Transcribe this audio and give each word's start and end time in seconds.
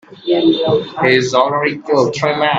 He's 1.03 1.35
already 1.35 1.77
killed 1.77 2.15
three 2.15 2.35
men. 2.35 2.49